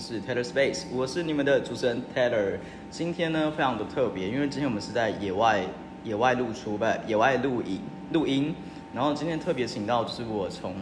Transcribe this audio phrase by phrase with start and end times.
[0.00, 2.56] 是《》Taylor Space，我是你们的主持人 Taylor。
[2.90, 5.62] 今天呢非常的特别，因为今天我们是在野外
[6.04, 7.80] 野外露出不野外录影
[8.14, 8.54] 录音，
[8.94, 10.74] 然后今天特别请到就是我从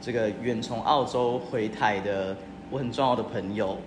[0.00, 2.36] 这个远从澳洲回台的
[2.68, 3.78] 我很重要的朋友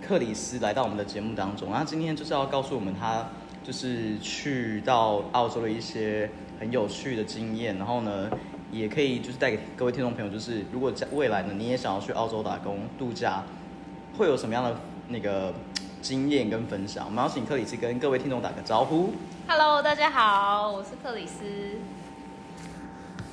[0.00, 3.26] 克里斯来到我们的节目当中，然后今天就是要告诉我们他
[3.64, 8.30] 就是去到澳洲的一些很有趣的经验，然后呢。
[8.70, 13.42] 也可以就是带给各位听众朋友，就是如果在未来呢，你也想要去澳洲打工度假，
[14.18, 15.54] 会有什么样的那个
[16.02, 17.06] 经验跟分享？
[17.06, 19.12] 我们要请克里斯跟各位听众打个招呼。
[19.46, 21.44] Hello，大家好，我是克里斯。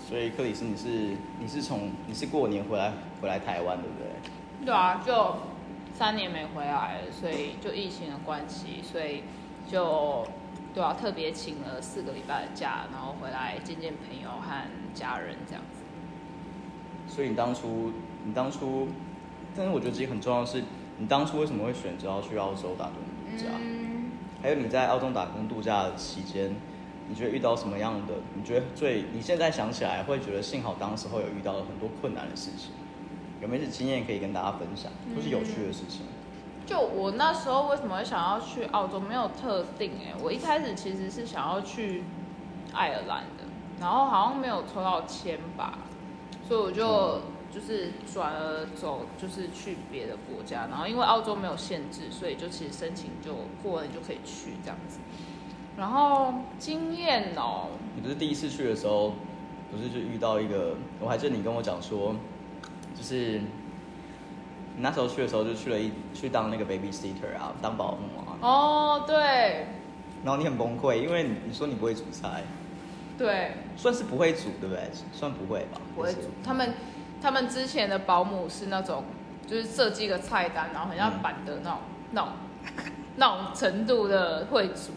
[0.08, 4.68] 所以克里斯，你是你是从你是过年回来回来台湾对不对？
[4.68, 5.38] 对啊，就
[5.98, 9.24] 三年没回来了，所以就疫情的关系，所以
[9.68, 10.24] 就。
[10.76, 15.82] 对啊，特别请了四个礼拜的假，然后回来见见朋友和家人这样子。
[17.08, 17.94] 所以你当初，
[18.26, 18.90] 你当初，
[19.56, 20.64] 但是我觉得其实很重要的是，
[20.98, 23.50] 你当初为什么会选择要去澳洲打工度假？
[23.60, 24.12] 嗯。
[24.42, 26.56] 还有你在澳洲打工度假的期间，
[27.10, 28.14] 你觉得遇到什么样的？
[28.36, 32.72] 你觉得最你现在想起来会觉得幸好当时候有遇到了很多困难的事情，
[33.42, 36.02] 有没有些经验可以跟大家分享，都是有趣的事情？
[36.66, 39.00] 就我那时候为什么会想要去澳洲？
[39.00, 42.04] 没有特定哎，我一开始其实是想要去
[42.74, 43.46] 爱尔兰的，
[43.80, 45.78] 然后好像没有抽到签吧，
[46.48, 47.22] 所以我就
[47.56, 50.68] 就是转而走，就是去别的国家。
[50.70, 55.00] 然后因为澳洲没有限制，所以就其实申请就过了，你就可以去这样子。
[55.78, 59.14] 然后经验哦，你不是第一次去的时候，
[59.72, 60.76] 不是就遇到一个？
[61.00, 62.14] 我还记得你跟我讲说，
[62.94, 63.42] 就是。
[64.78, 68.36] 你那时候去的时候就去了一去当那个 baby sitter 啊，当保姆啊。
[68.42, 69.68] 哦，对。
[70.22, 72.44] 然后你很崩溃，因为你说你不会煮菜。
[73.18, 73.52] 对。
[73.78, 74.84] 算是不会煮，对不对？
[75.14, 75.80] 算不会吧。
[75.96, 76.24] 不会煮。
[76.44, 76.74] 他们
[77.26, 79.04] 他们之前的保姆是那种，
[79.48, 81.80] 就是设计一个菜单，然后很像板的那种
[82.12, 82.30] 那种
[83.16, 84.94] 那种程度的会煮。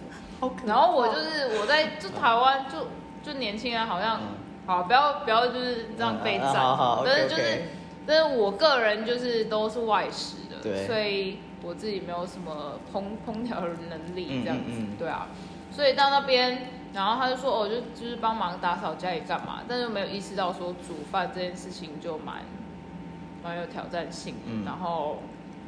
[0.66, 2.88] 然后我就是我在就台湾就
[3.22, 4.20] 就年轻人好像
[4.66, 6.54] 好不要不要就是这样被赞，
[7.02, 7.62] 但是就是。
[8.06, 15.28] 但是我个人就是都是外食的，所以我自己没有什么烹烹调的能力这样子，对啊，
[15.70, 22.36] 所以到那边，然后他就说，哦，就就是帮忙打扫家里干嘛，但是没有意识到说煮饭这件事情就蛮
[23.42, 24.34] 蛮有挑战性，
[24.64, 25.22] 然后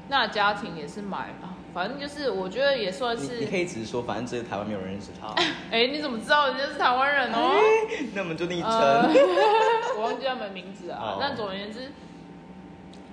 [0.09, 1.29] 那家庭也是蛮，
[1.73, 5.29] 反正就是我觉得也算是，你可以只是说，反正这个台湾没有人认识他，
[5.71, 7.61] 哎，你怎么知道人家是台湾人哦？
[8.15, 8.71] 那我们就昵称，
[9.97, 11.93] 我忘记他们名字啊，但总而言之。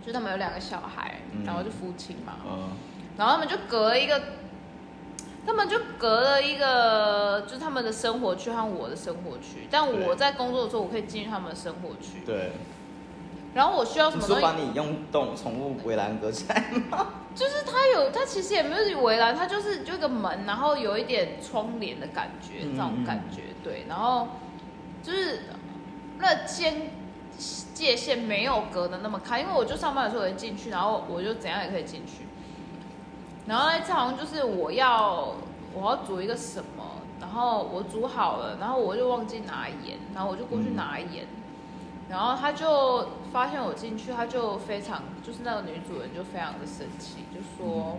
[0.06, 2.38] 就他们有两个小孩，然后就夫妻嘛，
[3.18, 4.18] 然后他们就隔了一个，
[5.48, 9.68] 他们就隔了一个，就是他们的生活区和我的生活区。
[9.72, 12.22] 但我在工作的时候，我可以进入他们的生活区。
[12.26, 12.52] 对。
[13.54, 14.28] 然后我需要什么？
[14.28, 17.08] 东西把你用动宠物围栏隔起来吗？
[17.34, 23.44] 就是它有，它其实也没有围栏，它就是就一个门，然后有一点窗帘的感觉，这种感觉。
[23.64, 24.28] 对，然后
[25.02, 25.44] 就是
[26.20, 26.92] 那间。
[27.76, 32.27] 界限没有隔的那么开，因为我就上班的时候可以进去，然后我就怎样也可以进去。
[33.48, 35.34] 然后那次好像就是我要
[35.74, 36.84] 我要煮一个什么，
[37.22, 41.26] 然后我煮好了，然后我就忘记拿盐，然后我就过去拿盐，
[42.10, 47.98] 然后他就发现我进去，他就非常就是那个女主人就非常的生气，就说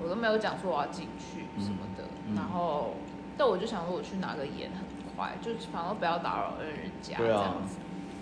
[0.00, 2.04] 我都没有讲说我要进去什么的，
[2.34, 2.94] 然后
[3.36, 7.76] 但我就想说我去拿个盐很快，就反正不要打扰人家这样子。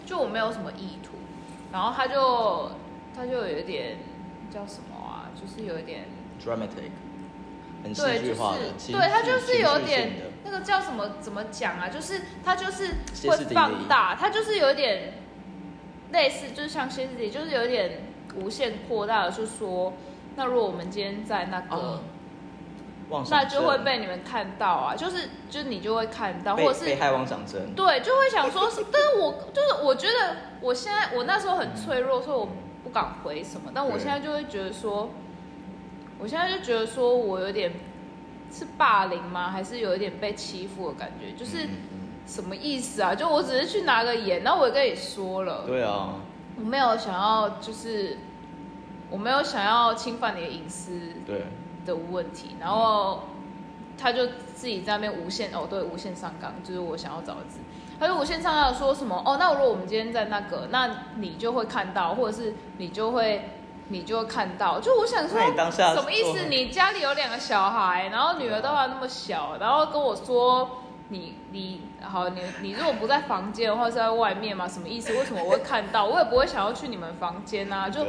[0.05, 1.12] 就我没有什么意图，
[1.71, 2.72] 然后他就
[3.15, 3.99] 他就有一点
[4.50, 6.08] 叫什么啊，就是有一点
[6.42, 6.90] dramatic，
[7.82, 8.60] 很戏剧化的，
[8.92, 10.12] 对他就是有点
[10.44, 12.94] 那个叫什么怎么讲啊，就是他就是
[13.28, 15.14] 会放大，他就是有点
[16.12, 18.04] 类似，就是像歇斯底，就是有点
[18.37, 19.92] 无限扩大的，就说
[20.37, 22.02] 那如果我们今天在那个。
[23.28, 32.48] 那就会被你们看到啊，就是就你就会看到，或者是被害妄想症，对，就会想说是，但是我就是我觉得我现在我那时候很脆弱，所以我
[32.84, 35.10] 不敢回什么，但我现在就会觉得说，
[36.20, 37.72] 我现在就觉得说我有点
[38.52, 39.50] 是霸凌吗？
[39.50, 41.32] 还是有一点被欺负的感觉？
[41.32, 41.69] 就是
[42.26, 43.14] 什么意思啊？
[43.14, 46.17] 就我只是去拿个盐，然后我也跟你说了，对啊，
[46.56, 48.19] 我没有想要，就是
[49.11, 50.93] 我没有想要侵犯你的隐私，
[51.26, 51.43] 对。
[51.87, 53.22] 的问题，然后
[53.96, 57.58] 他就自己在那边无限哦，对，无限上纲，就是我想要找的字，
[57.99, 63.49] 他就无限上纲说什么哦，那如果我们今天在那个，那你就会看到，或者是你就会
[63.90, 65.38] 你就会看到，就我想说，
[65.94, 66.46] 什么意思？
[66.48, 75.12] 你家里有两个小孩，然后女儿都还那么小，然后跟我说你你好，你你如果不在房间，的话是在外面嘛，什么意思？
[75.12, 76.06] 为什么我会看到？
[76.06, 78.06] 我也不会想要去你们房间啊，就。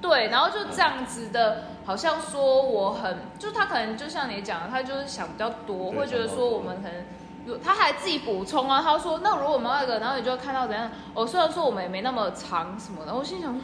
[0.00, 7.04] 对，然后就这样子的，好像说我很，就他可能就像你讲的，他就是想比较多，对会觉得说我们可能。
[7.46, 10.90] 有他还自己补充啊，他说：“那如果我们那个，然后你就会看到怎样？
[11.12, 13.60] 哦，虽然说我们也没那么长什么的，我心想说，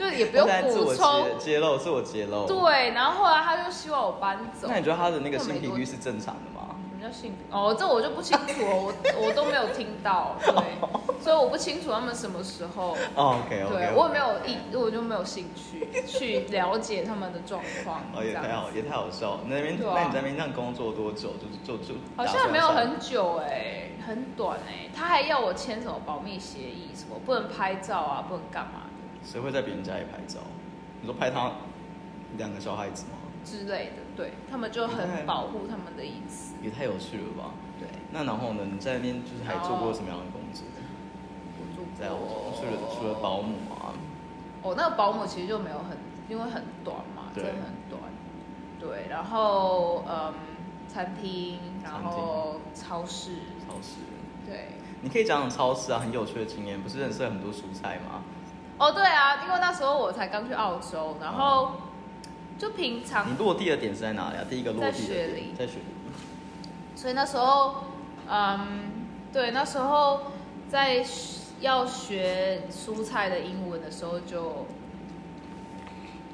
[0.00, 1.38] 就也不用补充。
[1.38, 2.46] 揭揭露，是我揭露。
[2.46, 4.66] 对，然后后来他就希望我搬走。
[4.66, 6.68] 那你觉得他的那个性频率是正常的吗？
[6.90, 8.94] 什么叫性哦，这我就不清楚了，我
[9.26, 10.54] 我都没有听到，对，
[11.22, 12.96] 所以我不清楚他们什么时候。
[13.14, 18.00] 哦，OK OK，对我也没有意，我就没有兴趣去了解他们的状况。
[18.14, 19.40] 哦，也太好，也太好笑。
[19.46, 21.30] 那边，啊那你在那边这样工作多久？
[21.64, 28.89] 就就就好像没有很久哎、很短哎、他还要我签什么保密协议，什么不能拍照啊，不能干嘛的
[29.24, 30.40] 谁会在别人家里拍照？
[31.00, 31.52] 你说拍他
[32.36, 33.18] 两个小孩子吗？
[33.44, 36.54] 之类的，对他们就很保护他们的隐私。
[36.62, 37.54] 也太有趣了吧！
[37.78, 38.66] 对，那然后呢？
[38.70, 40.66] 你在那边就是还做过什么样的工作？
[41.56, 43.96] 我做在澳洲，除过了除了保姆啊，
[44.62, 45.96] 哦，那个保姆其实就没有很，
[46.28, 48.02] 因为很短嘛，对真的很短。
[48.78, 50.34] 对，然后嗯，
[50.86, 54.00] 餐厅，然餐后超市，超市。
[54.46, 54.76] 对。
[55.02, 58.22] 你可以讲讲超市啊，很有趣的经验，不是认识了很多蔬菜吗？
[58.80, 61.72] 哦，对啊，因为那时候我才刚去澳洲，然后
[62.58, 64.44] 就平常你落地的点是在哪里啊？
[64.48, 66.96] 第一个落地在雪点梨在雪梨。
[66.96, 67.84] 所以那时候，
[68.26, 70.32] 嗯，对，那时候
[70.70, 71.04] 在
[71.60, 74.66] 要学蔬菜的英文的时候就，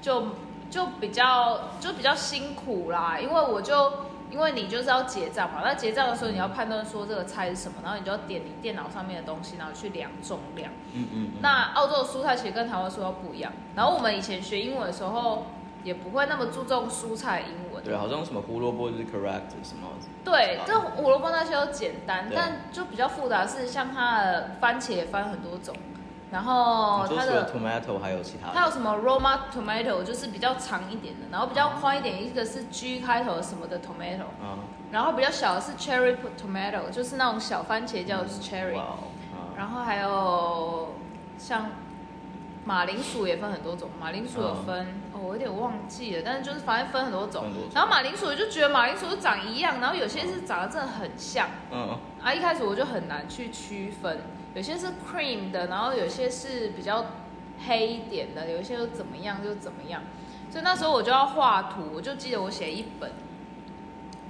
[0.00, 0.26] 就
[0.70, 3.92] 就比较就比较辛苦啦，因为我就
[4.30, 10.70] 因为你就是要结账嘛，那结账的时候你要判断说这个菜是什么，然后你就要点你电脑上面的东西，然后去量重量。
[10.92, 11.30] 嗯嗯。
[11.34, 15.46] 嗯那澳洲的蔬菜其实跟台湾蔬菜不一样，然后我们以前学英文的时候
[15.84, 17.84] 也不会那么注重蔬菜英文。
[17.84, 19.88] 对，好像什么胡萝卜就是 correct 什么。
[20.24, 25.72] 对，啊这胡萝卜那些都简单，但就比较复杂是像它的番茄也分很多种，
[26.36, 28.52] 然后它的 tomato 还有其他的？
[28.52, 34.60] 它有什么 Roma tomato 就是比较长一点的，然后比较宽一点，一个是 G 开头什么的 tomato，啊，
[34.92, 38.78] 然后比较小的是 cherry tomato，就是那种小番茄叫 cherry，
[39.56, 40.96] 然后还有
[41.38, 41.70] 像
[42.66, 47.46] 马铃薯也分很多种，马铃薯有分、哦，我有点忘记了，但是就是反正分很多种。
[47.74, 51.48] 然后马铃薯我就觉得马铃薯长一样，然后有些是长得真的很像。
[51.72, 54.18] 嗯，啊，一开始我就很难去区分，
[54.56, 57.04] 有些是 cream 的，然后有些是比较
[57.68, 60.00] 黑一点的，有一些又怎么样就怎么样。
[60.50, 63.12] 所以那时候我就要画图，我就记得我写一本，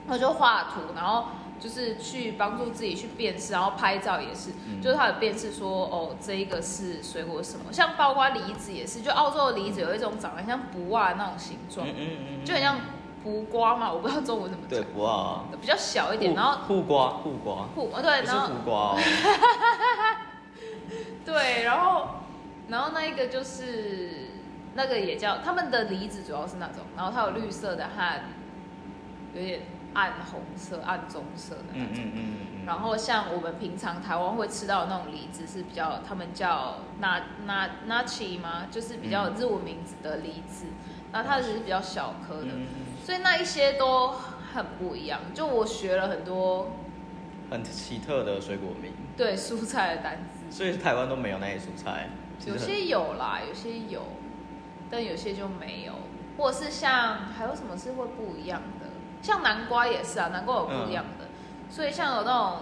[0.09, 1.27] 我就画图，然后
[1.61, 4.83] 就是去帮助自己去辨识，然后拍照也是，嗯。
[4.83, 12.09] 就是它有辨识说哦，这一个是水果什么，像包括梨子也是，就澳洲的梨子有一种长得像不袜那种形状嗯，嗯
[12.41, 12.81] 嗯，就很像
[13.23, 18.99] 卜瓜嘛，我不知道中文怎么对讲，不啊，比较小一点，然后护瓜护瓜，卜哦对，然后苦瓜哦，
[21.27, 22.09] 对，然后
[22.69, 24.29] 然后那一个就是
[24.75, 28.23] 那个也叫他们的梨子主要是那种，然后它有绿色的和
[29.35, 29.61] 有点
[29.95, 31.89] 暗红色、暗棕色的那种。
[31.93, 38.67] 嗯嗯嗯嗯，然后像我们平常台湾会吃到的那种梨子是比较，他们叫那那那奇吗？
[38.71, 40.67] 就是比较嗯日文名字的梨子，
[41.13, 42.67] 然后它只是比较小颗的，嗯
[43.05, 44.15] 所以那一些都
[44.53, 45.21] 很不一样。
[45.33, 46.73] 就我学了很多
[47.51, 52.09] 很奇特的水果名，对蔬菜的单词，所以台湾都没有那些蔬菜，
[52.47, 54.01] 有些有啦，有些有，
[54.91, 55.93] 但有些就没有，
[56.39, 58.87] 或者是像还有什么是会不一样的，
[59.21, 61.27] 像南瓜也是啊，南瓜有不一样的，
[61.69, 62.59] 所以像有那种，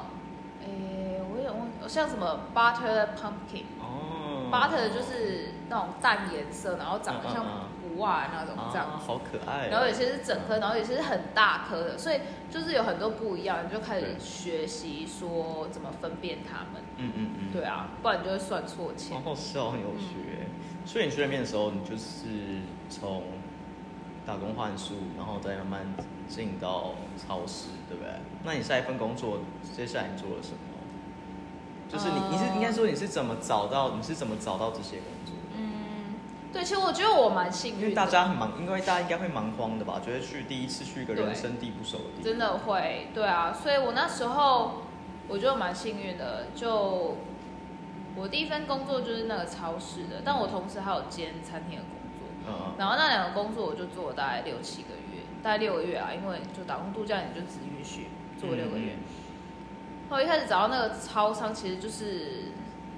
[0.67, 3.63] 诶，我也忘记，像什么 butter pumpkin。
[3.79, 4.51] 哦。
[4.51, 7.47] butter 就是那种淡颜色，然后长得像
[7.95, 12.19] 嗯嗯嗯不袜那种这样啊，好可爱哦，然后有些是整颗，然后有些是很大颗的，所以
[12.51, 16.83] 就是有很多不一样，你就开始学习说怎么分辨它们。
[16.97, 20.47] 嗯嗯嗯，对啊，不然你就会算错钱哦，是哦，很有趣耶。
[20.85, 22.25] 所以你去那边的时候，你就是
[22.91, 23.23] 从
[24.27, 25.87] 打工换宿，然后再慢慢
[26.29, 28.13] 进到超市，对不对？
[28.45, 29.39] 那你下一份工作，
[29.75, 30.59] 接下来你做了什么？
[31.87, 35.14] 就是你，你是应该说你是怎么找到，你是怎么找到这些工作？
[35.14, 35.14] 嗯，
[36.55, 40.01] 对，其实我觉得我蛮幸运，因为大家很忙，因为大家应该会蛮慌的吧？
[40.03, 44.83] 觉得去第一次去一个人生地不熟的地方，真的会，对啊，所以我那时候
[45.27, 47.17] 我觉得蛮幸运的，就
[48.15, 52.29] 我第一份工作就是那个超市的，但我同时还有兼餐厅的工作。
[52.47, 58.09] 嗯然后那两个工作我就做了大概六七个月，大概六个月啊，因为就打工度假，你就只允许
[58.39, 58.97] 做六个月。
[60.11, 62.53] 后来一开始找到那个超商，其实就是，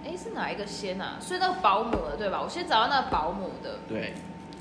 [0.07, 1.17] 哎，是哪一个先啊？
[1.21, 2.41] 所以那个保姆的对吧？
[2.41, 4.15] 我先找到那个保姆的，对。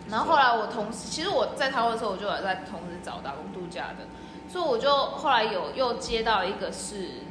[0.10, 4.06] 然后后来我同时，其实我在台湾的时候，我就有在同时找打工度假的，
[4.48, 7.22] 所以我就后来有又接到一个是，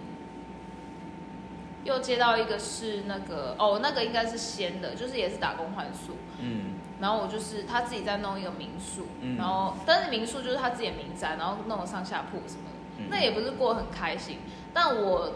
[1.85, 14.41] 又接到一个是那个哦，那个应该是先的，就是也是打工换宿，嗯，然后我就是他自己在弄一个民宿，嗯然后但是民宿就是他自己的名字啊，然后弄了上下铺什么的，嗯那也不是过得很开心。
[14.73, 15.31] 但我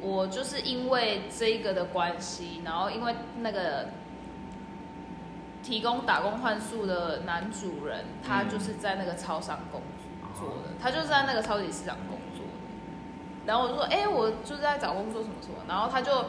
[0.00, 3.88] 我就是因为这一个的关系，然后因为那个
[5.62, 9.80] 提供打工换宿的男主人，他嗯就是在那个超商工
[10.38, 12.52] 作哦的，他就是在那个超级市场工作的。
[13.46, 16.24] 然后我就说，哎、我就是在找工作什么什么，然后他就。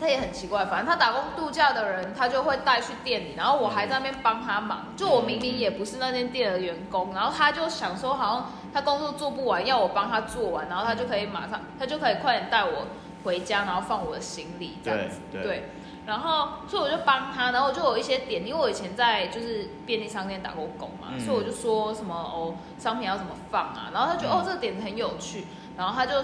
[0.00, 4.88] 他也很奇怪，反正他打工度假的人，他就会带去店里，然后我还在那边帮他忙。
[4.96, 12.88] 就我明明也不是那间店的员工，然后他就想说，好像他工作做不完，要我帮他做完，然后他就可以马上，他就可以快点带我
[13.22, 15.20] 回家，然后放我的行李这样子。
[15.30, 15.68] 对对。
[16.06, 21.20] 然后所以我就帮他，然后我就有一些点，因为我以前在就是便利商店打过工嘛，嗯。
[21.20, 24.34] 所以我就说什么哦，商品要怎么放啊，然后他觉得、嗯。
[24.36, 25.46] 哦这个点子很有趣，
[25.78, 26.16] 然后他就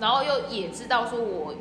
[0.00, 1.54] 然后又也知道说我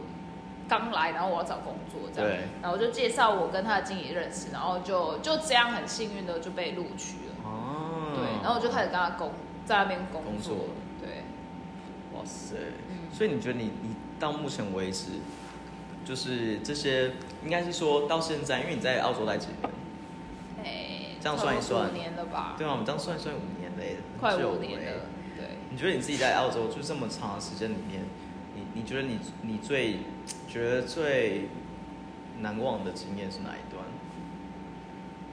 [0.67, 9.31] 刚来，然后我要找工作这样对，然后我就介绍我跟他的经理认识，然后就就这样很幸运的就被录取了，哦，对，然后我就开始跟他工
[9.67, 10.69] 在那边工工作。
[10.99, 11.23] 对，
[12.17, 12.55] 哇塞，
[12.89, 13.13] 嗯。
[13.13, 15.07] 所以你觉得你你到目前为止，
[16.05, 17.11] 就是这些
[17.43, 19.71] 应该是说到现在，因为你在澳洲待几年，
[20.63, 21.89] 哎，这样算一算。
[21.89, 25.01] 五年了吧，对啊，我们这样算一算五年嘞，很快五年欸了，
[25.35, 25.57] 对。
[25.69, 28.01] 你觉得你自己在澳洲就这么长的时间里面，
[28.55, 29.97] 你你觉得你你最
[30.47, 31.49] 觉得最
[32.39, 33.83] 难忘的经验是哪一段？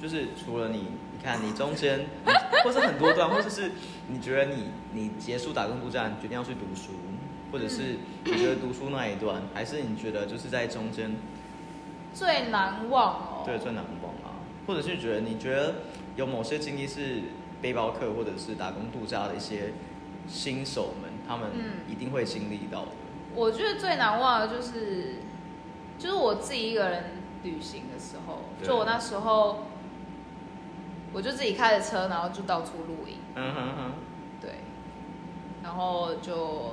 [0.01, 0.79] 就是除了你，
[1.13, 2.07] 你看你中间，
[2.65, 3.73] 或是很多段，或者是
[4.09, 6.93] 你觉得你你结束打工度假，你决定要去读书，
[7.53, 11.17] 或者是你觉得读书那一段，还是你觉得就是在中间
[12.13, 13.43] 最难忘哦。
[13.47, 14.37] 对最难忘啊？
[14.67, 15.75] 或者是觉得你觉得
[16.17, 17.23] 有某些经历是
[17.61, 19.73] 背包客或者是打工度假的一些
[20.27, 22.89] 新手们，他们嗯一定会经历到的。
[23.35, 25.17] 我觉得最难忘的就是，
[25.99, 27.05] 就是我自己一个人
[27.43, 29.67] 旅行的时候，就我那时候，
[31.15, 33.93] 我就自己开着车，然后就到处露营，嗯哼哼，
[34.41, 34.51] 对，
[35.63, 36.73] 然后就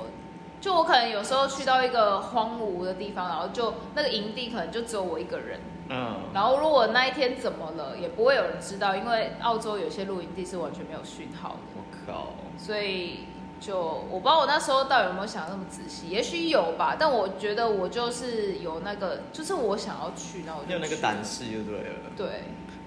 [0.60, 11.56] 就我可能有时候去到一个荒芜的地方，然后就那个营地可能就只有我一个人，嗯，然后如果那一天怎么了，也不会有人知道，因为澳洲有些露营地是完全没有讯号的。
[11.76, 13.20] 我靠，所以
[13.60, 13.78] 就
[14.10, 22.10] 我不知道我那时候到底有没有想那么仔细，也许有吧，但我觉得我就是有那个，就是我想要去，然后我就有那个去胆识就对了。
[22.16, 22.26] 对，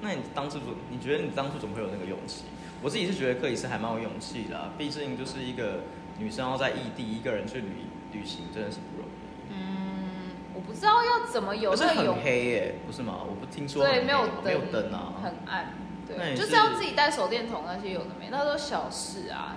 [0.06, 2.44] 那你当初怎你觉得你当初怎么会有那个勇气？
[2.84, 5.80] 我自己是觉得克里斯还蛮有勇气的啊、毕竟就是一个
[6.20, 7.70] 女生要在异地一个人去旅
[8.12, 9.52] 旅行，真的是不容易。
[9.52, 13.16] 嗯，我不知道要怎么有而且很那个勇，黑耶，不是吗？
[13.28, 15.14] 我不听说对，很没有灯没有灯，啊。
[15.24, 15.74] 很暗，
[16.08, 19.56] 对，就是是要自己带手电筒那些有的没，那都小事啊。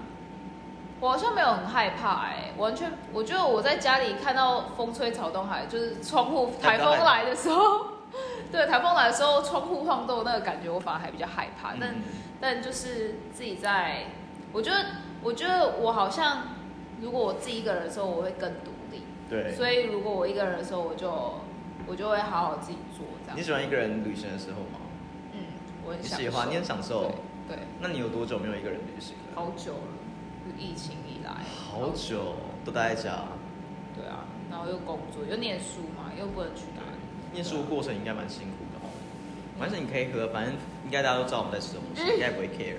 [1.01, 7.98] 我好像没有很害怕哎、完全，我觉得我在家里看到风吹草动，还就是窗户台风来的时候，
[8.51, 11.75] 对，台风来的时候窗户晃动那个感觉，我反而还比较害怕。
[11.81, 12.03] 但嗯
[12.41, 14.07] 但就是自己在，
[14.53, 14.87] 我觉得
[15.23, 16.43] 我觉得我好像，
[17.01, 19.03] 如果我自己一个人的时候，我会更独立。
[19.29, 19.53] 对。
[19.55, 21.41] 所以如果我一个人的时候，我就
[21.87, 23.37] 我就会好好自己做这样。
[23.37, 24.79] 你喜欢一个人旅行的时候吗？
[25.33, 25.41] 嗯，
[25.85, 27.13] 我很喜欢你很享受
[27.49, 29.35] 对对，那你有多久没有一个人旅行了？
[29.35, 29.81] 好久了，
[30.47, 31.33] 就疫情以来。
[31.71, 33.11] 好久，都待在家。
[33.97, 36.88] 对啊，然后又工作又念书嘛，又不能去哪里。
[37.33, 38.91] 念书过程应该蛮辛苦的哦。
[39.59, 40.55] 反正你可以喝，反正
[40.85, 42.77] 应该大家都知道我们在吃东西，应该不会 care。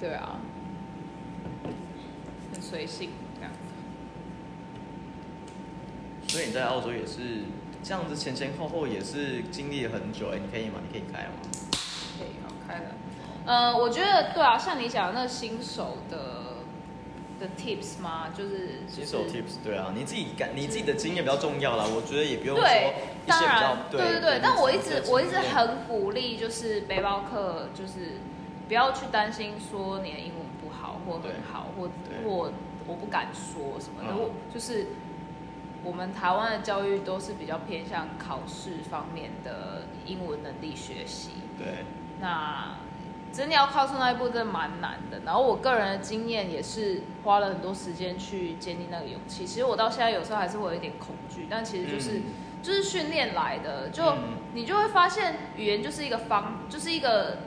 [0.00, 0.40] 对啊，
[2.52, 3.58] 很随性这样子。
[6.28, 7.44] 所以你在澳洲也是
[7.82, 10.80] 这样子前前后后也是经历了很久哎，你可以吗？
[10.82, 11.34] 你可以开吗？
[12.18, 12.94] 可以，好开了。
[13.44, 16.41] 呃，我觉得对啊，像你讲的那个新手的
[17.42, 22.94] 的 tips 吗，就是新手就是 tips 对啊，你自己感你自己的经验比较重要啦，我觉得也不用说对，
[23.26, 24.40] 一些比较当然，对对对。
[24.42, 28.20] 但我一直我一直很鼓励，就是背包客，就是
[28.68, 31.90] 不要去担心说你的英文不好或很好，或
[32.24, 32.52] 或
[32.86, 34.86] 我不敢说什么的，嗯我就是
[35.84, 41.30] 我们台湾的教育都是比较偏向考试方面的英文能力学习。
[41.58, 41.84] 对
[42.20, 42.76] 那
[43.32, 45.20] 真的要靠出那一步，真的蛮难的。
[45.24, 49.46] 然后我个人的经验也是花了很多时间去建立那个勇气。
[49.46, 52.22] 其实我到现在有时候还是会有一点恐惧，但其实就是、嗯
[52.62, 53.88] 就是训练来的。
[53.88, 57.38] 就、嗯你就会发现，语言就是一个方，就是一个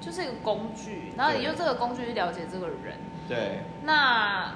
[0.00, 2.96] 就是一个工具，然后你用这个工具去了解这个人。
[3.28, 4.52] 对那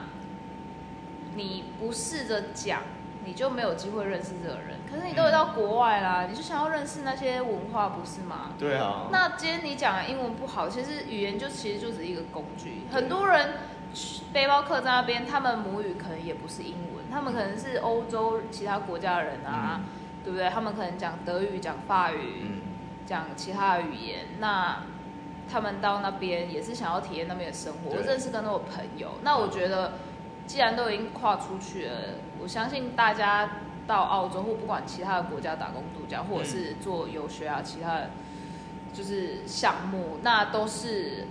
[1.35, 2.83] 你不试着讲，
[3.25, 4.79] 你就没有机会认识这个人。
[4.91, 8.51] 可是你都会到国外啦，你就想要认识那些文化，不是吗？
[8.59, 12.83] 对啊，那今天你讲的英文不好，其实语言就其实就只是一个工具。
[12.91, 13.55] 很多人
[14.33, 19.85] 背包客在那边，他们母语可能也不是英文，他们可能是欧洲其他国家的人啊，嗯
[20.25, 20.49] 对不对？
[20.51, 22.61] 他们可能讲德语、讲法语，嗯
[23.05, 24.83] 讲其他的语言，那
[25.51, 29.15] 他们到那边也是想要体验那边的生活，对认识更多的朋友。
[29.23, 29.95] 那我觉得，
[30.47, 31.93] 既然都已经跨出去了，
[32.43, 38.11] 我相信大家到澳洲或不管其他的国家打工度假，或者是做游学啊，其他的
[38.93, 41.27] 就是项目，那都是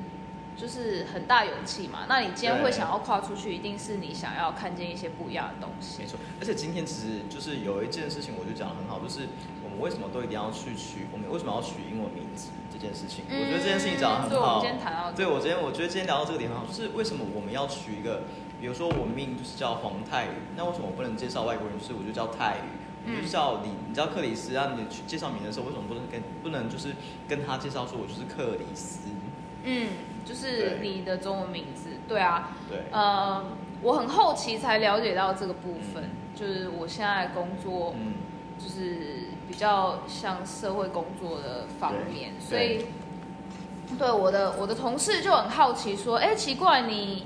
[0.57, 1.99] 就是很大勇气嘛。
[2.09, 6.07] 那你今天会想要跨出去，一定是你想要看见一些不一样的东西没。
[6.07, 9.27] 错，而且今天其实就是有一件事情，我就讲得很好，就是
[9.63, 14.61] 我们为什么都一定要去取，我们为什么要取英文名字这件事情，我觉得这件事情讲得嗯对，我们很好。
[14.61, 18.23] 今天谈到对我今天我觉得今天聊到这个点很好，就是为什么我们要取一个，
[18.61, 22.77] 比如说我命就是叫黄泰宇，那为什么我不能介绍外国人，就是我就叫泰宇？
[23.03, 26.93] 我嗯就叫李，你知道克里斯，让你去介绍名的时候，为什么不能跟不能就是
[27.27, 29.09] 跟他介绍说我就是克里斯？
[29.63, 29.89] 嗯，
[30.23, 33.43] 就是你的中文名字，对啊，对，呃，
[33.81, 38.13] 我很后期才了解到这个部分，就是我现在工作嗯，
[38.59, 42.85] 就是比较像社会工作的方面，所以
[43.97, 47.25] 对我的我的同事就很好奇说，哎，奇怪，你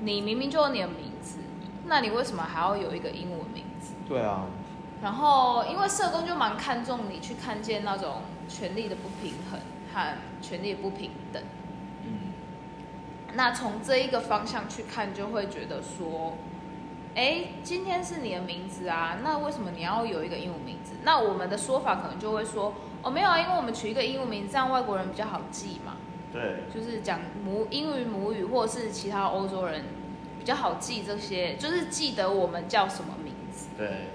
[0.00, 1.38] 你明明就有你的名字，
[1.86, 3.94] 那你为什么还要有一个英文名字？
[4.08, 4.46] 对啊，
[5.02, 9.58] 然后，因为社工就蛮看重你去看见那种权力的不平衡
[9.92, 11.42] 和权力的不平等。
[12.04, 12.32] 嗯，
[13.34, 16.34] 那从这一个方向去看，就会觉得说，
[17.14, 20.92] 哎，今天是你的名字啊，那为什么你要有一个英文名字？
[21.02, 25.96] 那我们的说法可能就会说，哦，没有啊，因为我们取一个英文名字，这样外国人比较好记嘛，
[26.36, 29.84] 对，就是讲母英语母语或者是其他欧洲人
[30.38, 33.68] 比较好记这些，就是记得我们叫什么名字。
[33.78, 34.08] 对，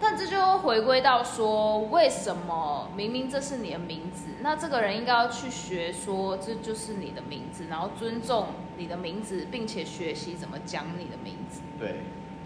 [0.00, 12.00] 但这就回归到说，为什么明明这是你的名字，那这个人应该要去学说这就是你的名字，然后尊重你的名字，并且学习怎么讲你的名字，对，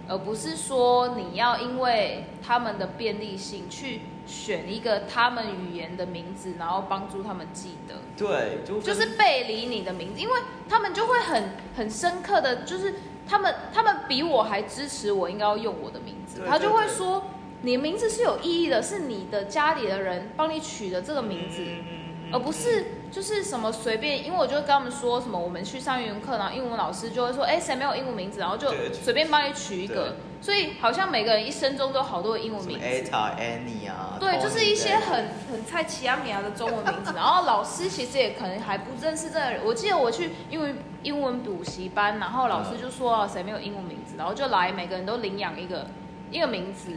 [0.06, 7.96] 而不是说你要因为他们的便利性去选一个他们语言的名字，然后帮助他们记得。
[8.16, 10.34] 对，就就是背离你的名字，因为
[10.68, 12.94] 他们就会很很深刻的，就是
[13.26, 17.24] 他们他们比我还支持我应该要用我的名字，对他就会说
[17.62, 32.84] 你的名字是有意义的，是你的家里的人帮你取的这个名字，嗯嗯嗯而不是就是什么随便，因为我就跟他们说什么，我们去上英文课，然后英文老师就会说，哎，谁没有英文名字，然后就随便帮你取一个，所以好像每个人一生中都有好多英文名字。
[32.86, 39.60] Eta、Annie 啊，对，就是一些很很菜奇亚米亚的中文名字，然后老师其实也可能还不认识这个人。
[39.62, 45.86] 我记得我去英文英文补习班，然后老师就说啊谁没有英文名字，然后就来每个人都领养一个
[46.30, 46.90] 一个名字，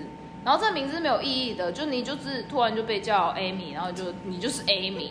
[0.46, 5.10] 然后这个名字是没有意义的，就你就是突然就被叫 Amy，然后就你就是 Amy。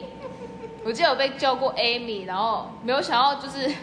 [0.85, 3.75] 我记得有被叫过 Amy，然后没有想到就是。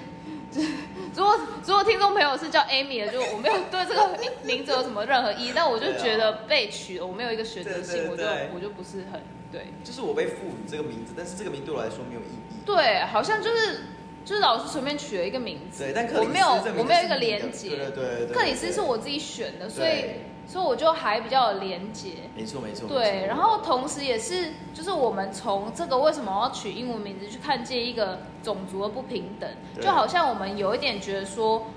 [0.51, 0.67] 就是
[1.15, 4.09] 如果如果听众朋友是叫 Amy 的，就我没有对这个
[4.43, 12.65] 名字有什么任何意义，但我就觉得被取了，我没有一个选择性，我就我就不是很对就是我被赋予这个名字，但是这个名字对我来说没有意义。
[12.65, 13.79] 对，好像就是
[14.25, 16.47] 就是老师随便取了一个名字，对，但克里斯我没有
[16.79, 22.09] 我没有一个连接，对对对对，克里斯是我自己选的，所以对所以我就还比较有连结。
[22.35, 29.49] 没错没错，没对，然后同时也是，就是我们从这个为什么要取英文名字去看见一个种族的不平等，
[29.81, 31.67] 就好像我们有一点觉得说，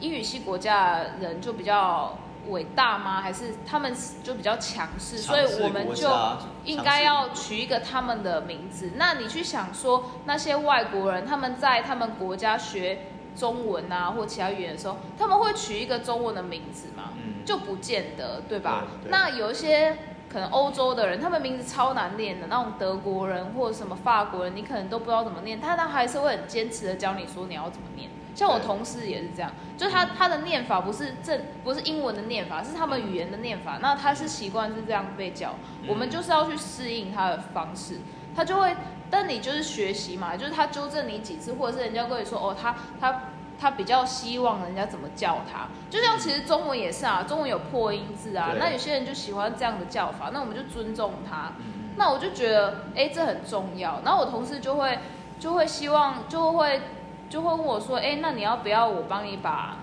[0.00, 2.16] 英语系国家的人就比较
[2.48, 3.20] 伟大吗？
[3.20, 8.92] 还是他们就比较强势，所以我们就家应该要取一个他们的名字？
[8.96, 17.10] 那你去想说，那些外国人他们在他们国家学中文啊或其他语言的时候，他们会取一个中文的名字吗？
[17.16, 18.84] 嗯就不见得，对吧？
[19.02, 19.98] 对对那有一些
[20.32, 28.08] 可能欧洲的人，他们名字超难念的，那种德国人或者什么法国人，你可能都不知道怎么念，但他还是会很坚持的教你说你要怎么念。
[28.34, 33.78] 像我同事也是这样，就他他的念法不是正不是英文的念法，是他们语言的念法。
[33.82, 37.98] 那他是习惯是这样被教，嗯我们就是要去适应他的方式，
[38.34, 38.74] 他就会。
[39.14, 51.52] 但你就是学习嘛，就是他纠正你几次，或者是人家跟你说哦，他他他比较希望人家怎么叫他，就像其实中文也是啊，中文有破音字啊，那有些人就喜欢这样的叫法，那我们就尊重他。
[51.58, 51.94] 嗯。
[51.96, 54.00] 那我就觉得，哎，这很重要。
[54.04, 54.98] 然后我同事就会
[55.38, 56.82] 就会希望就会
[57.30, 59.76] 就会问我说，哎，那你要不要我帮你把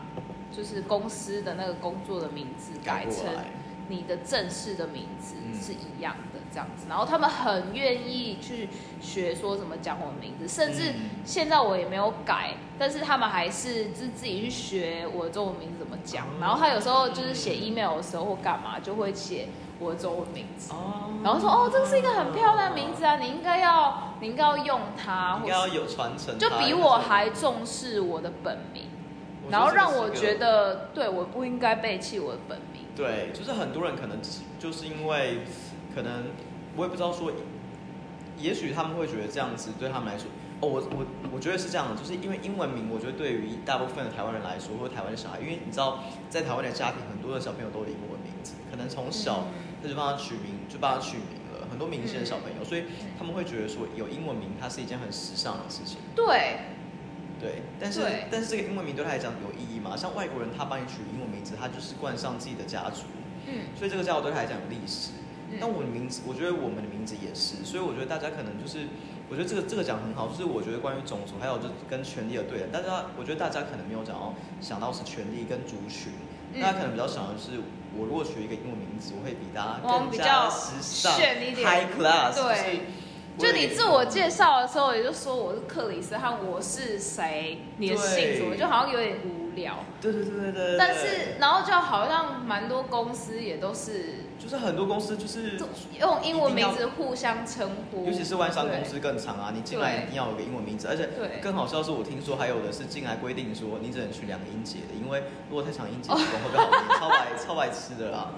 [0.52, 3.28] 就是公司的那个工作的名字改成
[3.88, 5.54] 你的正式的名字嗯。
[5.54, 6.86] 是一样的这样子？
[6.90, 8.70] 然后他们很愿意去
[9.02, 16.28] 学说怎么讲我的名字，甚至嗯现在我也没有改，但是他们还是就是自己去学我的中文名字怎么讲。
[16.40, 19.48] 然后他有时候就是写 email 的时候或干嘛，就会写
[19.80, 20.72] 我的中文名字。
[20.74, 28.86] 哦然后说哦，这是一个很漂亮的名字啊，你应该要你应该要用它，应该要有传承，就比我还重视我的本名，
[29.52, 32.86] 然后让我觉得对我不应该背弃我的本名。
[32.96, 34.18] 对，就是很多人可能
[34.58, 35.42] 就是因为
[35.94, 36.26] 可能
[36.76, 37.32] 我也不知道说
[38.38, 40.26] 也许他们会觉得这样子对他们来说，
[40.62, 49.48] 哦，我我我觉得是这样的，就是因为英文名，我觉得对于大部分的台湾人来说，或者台湾的小孩，因为你知道，在台湾的家庭，很多的小朋友都有英文名字，可能从小
[49.84, 52.86] 他就帮他取名，就帮他取名了，很多明星的小朋友，所以
[53.20, 55.98] 他们会觉得说有英文名，它是一件很时尚的事情。
[56.16, 56.66] 对，
[57.40, 58.02] 对，但是
[58.32, 59.96] 但是这个英文名对他来讲有意义吗？
[59.96, 63.04] 像外国人，他帮你取英文名字，他就是冠上自己的家族，
[63.46, 65.12] 嗯所以这个家族对他来讲有历史。
[65.52, 65.58] 嗯。
[65.60, 68.88] 但我的名字，我觉得我们的名字也是，所以我觉得大家可能就是，
[69.30, 76.14] 我觉得这个这个讲很好，就是我觉得关于种族还有就跟权力的对等，大家我觉得大家可能没有讲到想到是权力跟族群，
[76.54, 76.62] 嗯。
[76.62, 77.60] 大家可能比较想的是，
[77.98, 81.68] 我如果取一个英文名字，我会比大家更加比较时尚炫一点。
[81.68, 82.82] high class，对
[83.38, 89.78] 就就你自我介绍的时候，也就说我是克里斯和我是谁，你的姓什么，就好像有点无聊。
[90.02, 95.60] 对对对对对对，但是，然后就好像蛮多公司也都是就是很多公司就是
[96.00, 106.72] 用英文名字互相称呼，尤其是外商公司更长啊，你进来一定要有个英文名字，而且对更好笑是，我听说还有的是进来规定说你只能取两个音节的，因为如果太长音节，会不会好？
[107.00, 108.30] 超白超白痴的啦！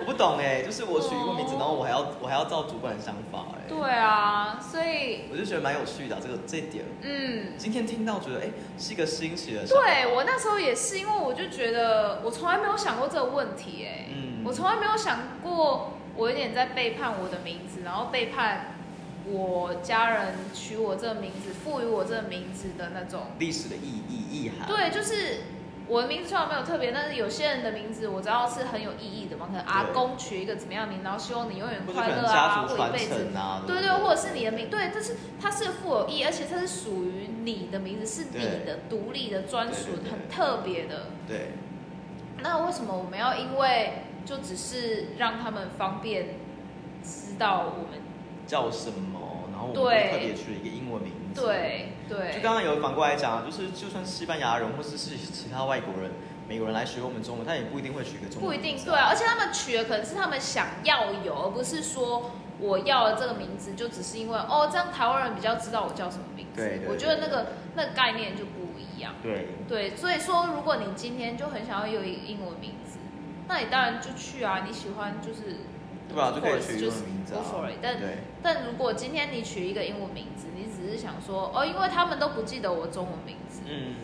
[0.00, 6.84] 我不懂哎，就是我取一个名字，然后我还要我还要照主管的想法哎，对啊，所以我就觉得蛮有趣的啊、这个这点。
[7.02, 14.44] 嗯，今天听到觉得哎是一个新奇的对我那时候也是，因为我就觉得我从来没有想过这个问题，哎，嗯。
[14.44, 18.76] 我从来没有想过我有点在背叛我的名字，然后背叛
[19.26, 23.32] 我家人取我这个名字，赋予我这个名字的那种。
[23.38, 25.42] 历史的意义意涵，对，就是
[25.88, 33.28] 我的名字虽然没有特别，但是有些人的名字我知道是很有意义的嘛，可能阿公取一个怎么样的名，然后希望你永远快乐啊，或一辈子。
[33.34, 41.06] 啊，对对，或者是你的名，对，但是它是富有意义，而且它是属于你的名字，是你的独立的、专属很特别的。
[41.26, 41.52] 对
[42.42, 46.36] 那为什么我们要因为就只是让他们方便
[47.02, 48.07] 知道我们？
[48.48, 56.12] 叫什么，然后我们就特别取了一个英文名字，对对，就刚刚有反过来讲啊，就是就算西班牙人或者是其他外国人、
[56.48, 66.62] 美国人来学我们中文，他也不一定会取一个中不一文名字定对啊，而且他们取的可能是他们想要有，而不是说我要了这个名字就只是因为哦，这样台湾人比较知道我叫什么名字。
[66.62, 69.12] 对我觉得那个那个概念就不一样。
[69.22, 72.98] 对对，所以说如果你今天就很想要有一个英文名字，
[73.46, 75.58] 那你当然就去啊，你喜欢就是。
[76.08, 77.40] 对啊，就可以取英就是文名字啊。
[77.82, 78.18] 但对。
[78.42, 83.94] 但如果今天你取一个英文名字，你只是想说哦，因为他们都不记得我中文名字，嗯，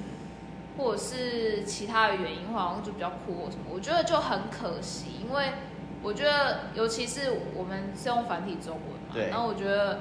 [0.76, 5.52] 或者是其他的原因，或好像就比较酷或什么，我觉得就很可惜，因为
[6.02, 9.30] 我觉得尤其是我们是用繁体中文嘛，对。
[9.30, 10.00] 然后我觉得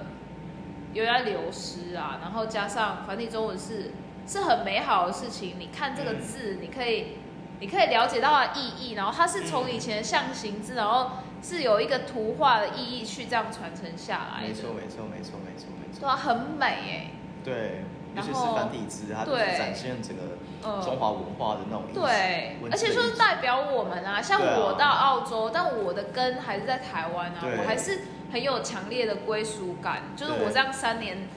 [0.94, 3.92] 有点流失啊，然后加上繁体中文是
[4.28, 6.22] 是很美好的事情，你看这个嗯。
[6.22, 7.18] 字，你可以
[7.60, 11.12] 你可以了解到它的意义，然后它是从以前的象形字，然后
[11.44, 17.12] 是有一个图画的意义去这样传承下来的，没错没错没错没错没错，对啊，很美哎、
[17.44, 17.84] 对，
[18.16, 19.58] 尤其是繁体字，它就是对。
[19.58, 20.24] 展现整个
[20.66, 28.00] 嗯中华文化的那种对，而且就是文字的意识代表我们啊，像我到澳洲，但我的根还是在台湾啊，我还是
[28.32, 30.04] 很有强烈的归属感。
[30.16, 31.28] 就是我这样三年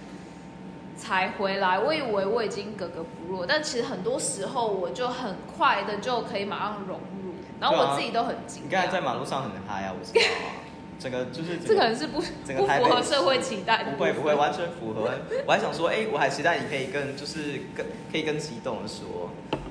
[0.97, 7.26] 才回来，我以为我已经格格不入，但其实很多时候我就很快的就可以马上融入，
[7.61, 9.03] 然后我自己都很惊你刚才在讶。
[9.03, 10.65] 马路上很嗨啊，我知道啊，
[10.99, 13.93] 整个就是 这可能是不整个台北不符合社会期待的。
[13.93, 15.11] 不会不会，完全符合。
[15.47, 19.31] 我还想说，哎、我还期待你可以更就是更可以更激动的说，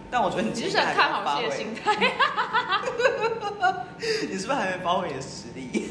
[0.10, 2.14] 但我觉得你你今天就是很看好戏的心态。
[4.30, 5.90] 你是不是还没发挥你的实力？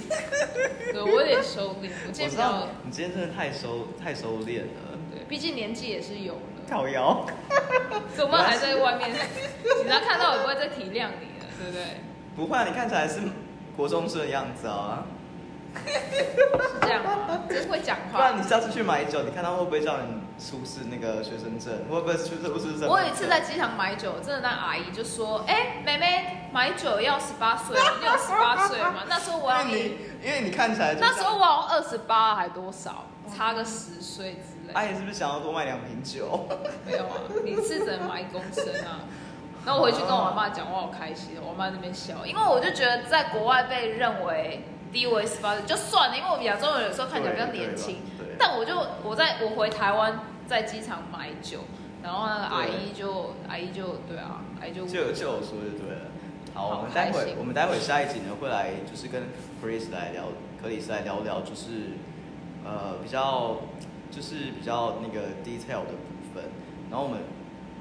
[0.92, 6.40] 对我有点收敛，我我今天比知道较你今天真的太收太收敛了，对，毕竟年纪也是有了。
[6.70, 7.26] 烤腰。
[8.18, 9.10] 我们还在外面，
[9.76, 12.00] 警察看到也不会再体谅你了，对不对？
[12.36, 13.20] 不会啊，你看起来是
[13.76, 15.04] 国中生的样子啊。
[15.76, 17.40] 是这样吗？
[17.48, 18.38] 真会讲话不然。
[18.38, 20.06] 你下次去买酒，你看他会不会叫你
[20.38, 21.72] 出示那个学生证？
[21.90, 22.88] 会不会出示出示证？
[22.88, 34.72] 我有一次在机场买酒，真的那阿姨就说：“哎、妹妹，买酒要十八岁， 你有十八岁吗？”那时候我你因为你看起来那时候我好像二十八还多少，差个十岁之类。
[34.74, 36.46] 阿姨是不是想要多卖两瓶酒？
[36.86, 39.00] 没有啊，你是只能买一公升啊。
[39.64, 47.98] 然后我回去跟我妈讲，我好开心，我妈那边笑，因为我就觉得在国外被认为低为十八岁就算了，因为我们亚洲人有时候看起来比较年轻
[48.38, 51.60] 但我就我在我回台湾在机场买酒，
[52.02, 56.10] 然后那个阿姨就阿姨就对啊，阿姨就就就有说就对了。
[56.52, 59.22] 好，我们待会我们待会下一集呢会来就是跟
[59.62, 60.24] Chris 来聊，
[60.60, 61.98] 克里斯来聊聊就是
[62.64, 63.56] 呃比较
[64.10, 66.44] 就是比较那个 detail 的部分，
[66.90, 67.20] 然后我们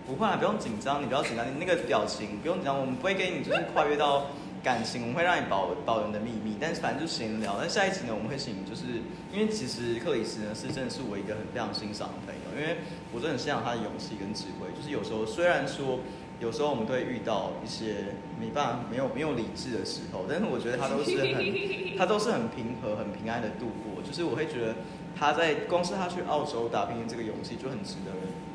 [0.05, 4.27] 不会啊，不用紧张，你不要紧张，你那个表情不用紧张，我们不会给你就是跨越到
[4.61, 7.57] 感情，我们会让你保保人的秘密，但是反正就闲聊。
[7.61, 8.83] 那下一集呢，我们会请，就是
[9.31, 12.77] 因为其实克里斯呢是真的是我一个很非常欣赏的朋友，因为
[13.13, 14.67] 我真的很欣赏他的勇气跟智慧。
[14.75, 15.99] 就是有时候虽然说
[16.39, 24.03] 有时候我们都会遇到一些没办法没有没有理智的时候，但是我觉得他都是很他都是很平和很平安的度过。
[24.03, 24.75] 就是我会觉得
[25.15, 28.11] 他在光是他去 澳洲打拼的这个勇气就很值得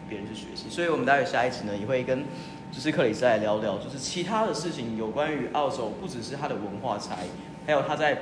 [0.08, 0.68] 别人去学习。
[0.70, 2.24] 所以我们待会下一集呢也会跟。
[2.70, 7.28] 就是克里斯来聊聊，就是其他的事情，有关于澳洲，不只是他的文化差异，
[7.66, 8.18] 还有他在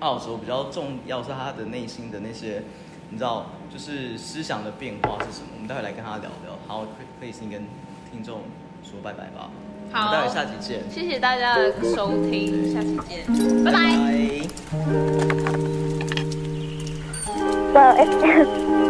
[0.00, 2.62] 澳洲比较重要是他的内心的那些，
[3.08, 5.46] 你知道，就是思想的变化是什么？
[5.54, 6.58] 我们待会来跟他聊聊。
[6.66, 6.88] 好，克
[7.22, 7.64] 里斯跟
[8.12, 8.42] 听众
[8.84, 9.50] 说拜拜吧。
[9.90, 10.82] 好，待会下集见。
[10.90, 13.24] 谢谢大家的收听，下期见，
[13.64, 13.80] 拜拜。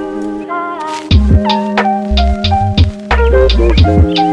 [3.57, 4.31] Música